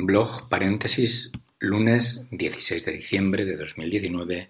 Blog 0.00 0.48
paréntesis 0.48 1.32
lunes 1.58 2.28
16 2.30 2.84
de 2.84 2.92
diciembre 2.92 3.44
de 3.44 3.56
2019 3.56 4.48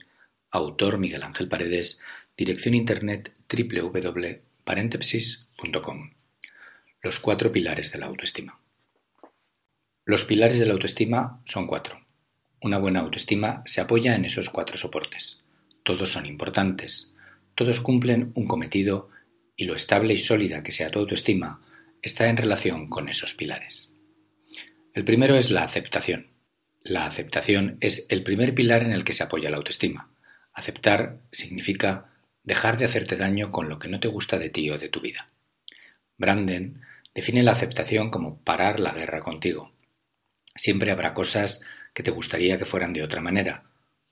Autor 0.50 0.98
Miguel 0.98 1.22
Ángel 1.22 1.48
Paredes 1.48 2.02
Dirección 2.36 2.74
internet 2.74 3.32
www.paréntesis.com 3.50 6.10
Los 7.00 7.20
cuatro 7.20 7.50
pilares 7.50 7.92
de 7.92 7.98
la 7.98 8.04
autoestima 8.04 8.60
Los 10.04 10.24
pilares 10.24 10.58
de 10.58 10.66
la 10.66 10.74
autoestima 10.74 11.40
son 11.46 11.66
cuatro. 11.66 11.98
Una 12.60 12.76
buena 12.76 13.00
autoestima 13.00 13.62
se 13.64 13.80
apoya 13.80 14.16
en 14.16 14.26
esos 14.26 14.50
cuatro 14.50 14.76
soportes. 14.76 15.40
Todos 15.82 16.12
son 16.12 16.26
importantes, 16.26 17.14
todos 17.54 17.80
cumplen 17.80 18.32
un 18.34 18.46
cometido 18.46 19.08
y 19.56 19.64
lo 19.64 19.74
estable 19.74 20.12
y 20.12 20.18
sólida 20.18 20.62
que 20.62 20.72
sea 20.72 20.90
tu 20.90 20.98
autoestima 20.98 21.62
está 22.02 22.28
en 22.28 22.36
relación 22.36 22.90
con 22.90 23.08
esos 23.08 23.32
pilares. 23.32 23.94
El 24.94 25.04
primero 25.04 25.36
es 25.36 25.50
la 25.50 25.62
aceptación. 25.62 26.28
La 26.82 27.06
aceptación 27.06 27.76
es 27.80 28.06
el 28.08 28.22
primer 28.22 28.54
pilar 28.54 28.82
en 28.82 28.92
el 28.92 29.04
que 29.04 29.12
se 29.12 29.22
apoya 29.22 29.50
la 29.50 29.58
autoestima. 29.58 30.10
Aceptar 30.52 31.20
significa 31.30 32.10
dejar 32.42 32.78
de 32.78 32.86
hacerte 32.86 33.16
daño 33.16 33.52
con 33.52 33.68
lo 33.68 33.78
que 33.78 33.88
no 33.88 34.00
te 34.00 34.08
gusta 34.08 34.38
de 34.38 34.48
ti 34.48 34.70
o 34.70 34.78
de 34.78 34.88
tu 34.88 35.00
vida. 35.00 35.30
Branden 36.16 36.80
define 37.14 37.42
la 37.42 37.52
aceptación 37.52 38.10
como 38.10 38.38
parar 38.38 38.80
la 38.80 38.92
guerra 38.92 39.22
contigo. 39.22 39.72
Siempre 40.54 40.90
habrá 40.90 41.14
cosas 41.14 41.62
que 41.92 42.02
te 42.02 42.10
gustaría 42.10 42.58
que 42.58 42.64
fueran 42.64 42.92
de 42.92 43.02
otra 43.02 43.20
manera, 43.20 43.64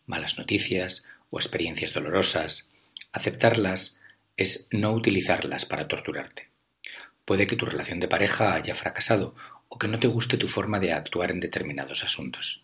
malas 0.07 0.39
noticias 0.39 1.05
o 1.31 1.39
experiencias 1.39 1.95
dolorosas. 1.95 2.69
Aceptarlas 3.13 3.99
es 4.37 4.69
no 4.71 4.93
utilizarlas 4.93 5.65
para 5.65 5.89
torturarte. 5.89 6.51
Puede 7.25 7.47
que 7.47 7.57
tu 7.57 7.67
relación 7.67 7.99
de 7.99 8.09
pareja 8.09 8.55
haya 8.55 8.75
fracasado 8.75 9.35
o 9.69 9.79
que 9.79 9.89
no 9.89 9.99
te 9.99 10.07
guste 10.07 10.37
tu 10.37 10.49
forma 10.49 10.79
de 10.79 10.93
actuar 10.93 11.31
en 11.31 11.41
determinados 11.41 12.05
asuntos. 12.05 12.63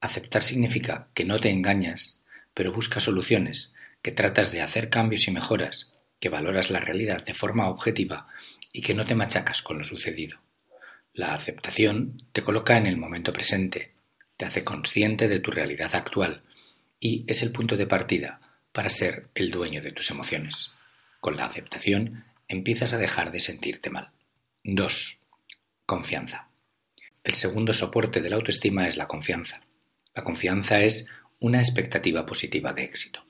Aceptar 0.00 0.42
significa 0.42 1.08
que 1.14 1.24
no 1.24 1.38
te 1.38 1.50
engañas, 1.50 2.20
pero 2.54 2.72
buscas 2.72 3.04
soluciones, 3.04 3.72
que 4.02 4.12
tratas 4.12 4.52
de 4.52 4.62
hacer 4.62 4.90
cambios 4.90 5.28
y 5.28 5.30
mejoras, 5.30 5.94
que 6.20 6.28
valoras 6.28 6.70
la 6.70 6.80
realidad 6.80 7.24
de 7.24 7.34
forma 7.34 7.68
objetiva 7.68 8.28
y 8.72 8.82
que 8.82 8.94
no 8.94 9.06
te 9.06 9.14
machacas 9.14 9.62
con 9.62 9.78
lo 9.78 9.84
sucedido. 9.84 10.40
La 11.12 11.34
aceptación 11.34 12.22
te 12.32 12.42
coloca 12.42 12.76
en 12.76 12.86
el 12.86 12.96
momento 12.96 13.32
presente, 13.32 13.92
te 14.36 14.44
hace 14.44 14.64
consciente 14.64 15.28
de 15.28 15.40
tu 15.40 15.50
realidad 15.50 15.94
actual 15.94 16.42
y 16.98 17.24
es 17.28 17.42
el 17.42 17.52
punto 17.52 17.76
de 17.76 17.86
partida 17.86 18.40
para 18.72 18.88
ser 18.88 19.28
el 19.34 19.50
dueño 19.50 19.82
de 19.82 19.92
tus 19.92 20.10
emociones. 20.10 20.74
Con 21.20 21.36
la 21.36 21.44
aceptación 21.44 22.24
empiezas 22.48 22.92
a 22.92 22.98
dejar 22.98 23.30
de 23.30 23.40
sentirte 23.40 23.90
mal. 23.90 24.10
2. 24.64 25.18
Confianza. 25.86 26.51
El 27.24 27.34
segundo 27.34 27.72
soporte 27.72 28.20
de 28.20 28.30
la 28.30 28.34
autoestima 28.34 28.88
es 28.88 28.96
la 28.96 29.06
confianza. 29.06 29.62
La 30.12 30.24
confianza 30.24 30.82
es 30.82 31.06
una 31.38 31.60
expectativa 31.60 32.26
positiva 32.26 32.72
de 32.72 32.82
éxito. 32.82 33.24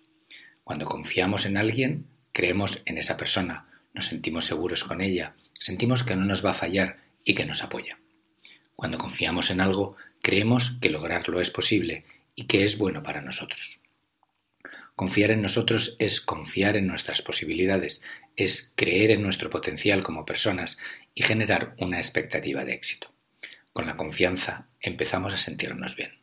Cuando 0.64 0.86
confiamos 0.86 1.44
en 1.44 1.58
alguien, 1.58 2.06
creemos 2.32 2.80
en 2.86 2.96
esa 2.96 3.18
persona, 3.18 3.68
nos 3.92 4.06
sentimos 4.06 4.46
seguros 4.46 4.84
con 4.84 5.02
ella, 5.02 5.34
sentimos 5.58 6.04
que 6.04 6.16
no 6.16 6.24
nos 6.24 6.42
va 6.42 6.52
a 6.52 6.54
fallar 6.54 7.00
y 7.22 7.34
que 7.34 7.44
nos 7.44 7.62
apoya. 7.62 7.98
Cuando 8.76 8.96
confiamos 8.96 9.50
en 9.50 9.60
algo, 9.60 9.96
creemos 10.22 10.78
que 10.80 10.88
lograrlo 10.88 11.42
es 11.42 11.50
posible 11.50 12.06
y 12.34 12.44
que 12.44 12.64
es 12.64 12.78
bueno 12.78 13.02
para 13.02 13.20
nosotros. 13.20 13.78
Confiar 14.96 15.32
en 15.32 15.42
nosotros 15.42 15.96
es 15.98 16.22
confiar 16.22 16.78
en 16.78 16.86
nuestras 16.86 17.20
posibilidades, 17.20 18.02
es 18.36 18.72
creer 18.74 19.10
en 19.10 19.22
nuestro 19.22 19.50
potencial 19.50 20.02
como 20.02 20.24
personas 20.24 20.78
y 21.14 21.24
generar 21.24 21.74
una 21.78 21.98
expectativa 21.98 22.64
de 22.64 22.72
éxito. 22.72 23.11
Con 23.72 23.86
la 23.86 23.96
confianza 23.96 24.68
empezamos 24.80 25.32
a 25.32 25.38
sentirnos 25.38 25.96
bien. 25.96 26.18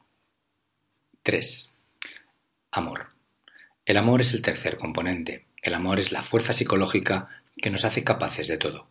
3. 1.23 1.75
Amor. 2.71 3.09
El 3.85 3.97
amor 3.97 4.21
es 4.21 4.33
el 4.33 4.43
tercer 4.43 4.77
componente. 4.77 5.47
El 5.63 5.73
amor 5.73 5.99
es 5.99 6.11
la 6.11 6.21
fuerza 6.21 6.53
psicológica 6.53 7.41
que 7.57 7.71
nos 7.71 7.85
hace 7.85 8.03
capaces 8.03 8.47
de 8.47 8.59
todo. 8.59 8.87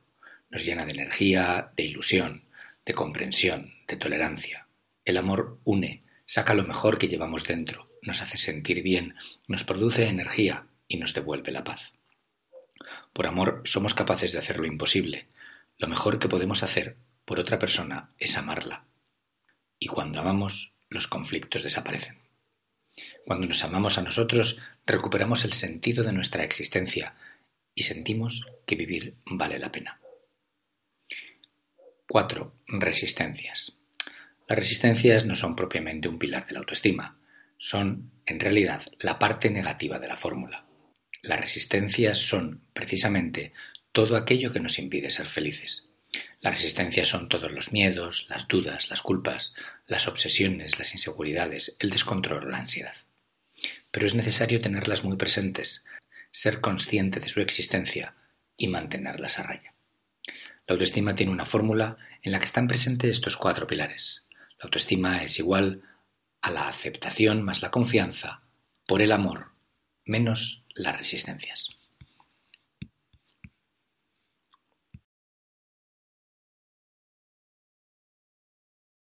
Nos 0.50 0.64
llena 0.64 0.84
de 0.86 0.92
energía, 0.92 1.70
de 1.76 1.84
ilusión, 1.84 2.42
de 2.84 2.94
comprensión, 2.94 3.74
de 3.86 3.96
tolerancia. 3.96 4.66
El 5.04 5.18
amor 5.18 5.60
une, 5.62 6.02
saca 6.26 6.54
lo 6.54 6.64
mejor 6.64 6.98
que 6.98 7.08
llevamos 7.08 7.46
dentro, 7.46 7.88
nos 8.02 8.22
hace 8.22 8.38
sentir 8.38 8.82
bien, 8.82 9.14
nos 9.46 9.62
produce 9.62 10.08
energía 10.08 10.66
y 10.88 10.96
nos 10.96 11.14
devuelve 11.14 11.52
la 11.52 11.64
paz. 11.64 11.94
Por 13.12 13.26
amor 13.26 13.62
somos 13.64 13.94
capaces 13.94 14.32
de 14.32 14.38
hacer 14.38 14.58
lo 14.58 14.66
imposible. 14.66 15.28
Lo 15.76 15.86
mejor 15.86 16.18
que 16.18 16.28
podemos 16.28 16.64
hacer 16.64 16.96
por 17.28 17.38
otra 17.38 17.58
persona 17.58 18.10
es 18.18 18.38
amarla. 18.38 18.86
Y 19.78 19.88
cuando 19.88 20.18
amamos, 20.18 20.72
los 20.88 21.08
conflictos 21.08 21.62
desaparecen. 21.62 22.16
Cuando 23.26 23.46
nos 23.46 23.62
amamos 23.64 23.98
a 23.98 24.02
nosotros, 24.02 24.58
recuperamos 24.86 25.44
el 25.44 25.52
sentido 25.52 26.02
de 26.04 26.14
nuestra 26.14 26.42
existencia 26.42 27.14
y 27.74 27.82
sentimos 27.82 28.46
que 28.64 28.76
vivir 28.76 29.12
vale 29.26 29.58
la 29.58 29.70
pena. 29.70 30.00
4. 32.08 32.54
Resistencias. 32.66 33.76
Las 34.48 34.58
resistencias 34.58 35.26
no 35.26 35.36
son 35.36 35.54
propiamente 35.54 36.08
un 36.08 36.18
pilar 36.18 36.46
de 36.46 36.54
la 36.54 36.60
autoestima, 36.60 37.18
son, 37.58 38.10
en 38.24 38.40
realidad, 38.40 38.86
la 39.00 39.18
parte 39.18 39.50
negativa 39.50 39.98
de 39.98 40.08
la 40.08 40.16
fórmula. 40.16 40.64
Las 41.20 41.40
resistencias 41.40 42.20
son, 42.20 42.62
precisamente, 42.72 43.52
todo 43.92 44.16
aquello 44.16 44.50
que 44.50 44.60
nos 44.60 44.78
impide 44.78 45.10
ser 45.10 45.26
felices. 45.26 45.87
Las 46.40 46.54
resistencias 46.54 47.08
son 47.08 47.28
todos 47.28 47.50
los 47.50 47.72
miedos, 47.72 48.26
las 48.28 48.48
dudas, 48.48 48.90
las 48.90 49.02
culpas, 49.02 49.54
las 49.86 50.08
obsesiones, 50.08 50.78
las 50.78 50.92
inseguridades, 50.92 51.76
el 51.80 51.90
descontrol, 51.90 52.50
la 52.50 52.58
ansiedad. 52.58 52.94
Pero 53.90 54.06
es 54.06 54.14
necesario 54.14 54.60
tenerlas 54.60 55.04
muy 55.04 55.16
presentes, 55.16 55.84
ser 56.30 56.60
consciente 56.60 57.20
de 57.20 57.28
su 57.28 57.40
existencia 57.40 58.14
y 58.56 58.68
mantenerlas 58.68 59.38
a 59.38 59.44
raya. 59.44 59.74
La 60.66 60.74
autoestima 60.74 61.14
tiene 61.14 61.32
una 61.32 61.44
fórmula 61.44 61.96
en 62.22 62.32
la 62.32 62.38
que 62.38 62.46
están 62.46 62.68
presentes 62.68 63.10
estos 63.10 63.36
cuatro 63.36 63.66
pilares. 63.66 64.26
La 64.58 64.64
autoestima 64.64 65.22
es 65.22 65.38
igual 65.38 65.82
a 66.42 66.50
la 66.50 66.68
aceptación 66.68 67.42
más 67.42 67.62
la 67.62 67.70
confianza 67.70 68.42
por 68.86 69.02
el 69.02 69.12
amor 69.12 69.52
menos 70.08 70.64
las 70.74 70.96
resistencias. 70.96 71.77